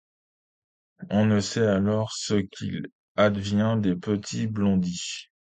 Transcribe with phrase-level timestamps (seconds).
[1.11, 5.27] On ne sait alors ce qu'il advint des petits de Blondi.